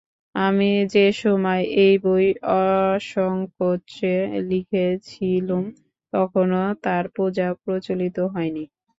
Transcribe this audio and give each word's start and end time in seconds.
আমি 0.35 0.65
যে-সময়ে 0.93 1.65
এই 1.81 1.95
বই 2.03 2.27
অসংকোচে 2.57 4.15
লিখেছিলুম 4.49 5.63
তখনও 6.13 6.65
তাঁর 6.83 7.05
পূজা 7.15 7.47
প্রচলিত 7.63 8.17
হয় 8.33 8.51
নি। 8.55 8.63